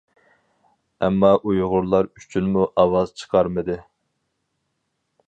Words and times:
ئەمما 1.07 1.29
ئۇيغۇرلار 1.49 2.09
ئۈچۈنمۇ 2.21 2.65
ئاۋاز 2.85 3.13
چىقارمىدى. 3.21 3.77